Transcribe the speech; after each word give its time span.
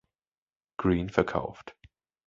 Green 0.77 1.09
verkauft. 1.11 1.77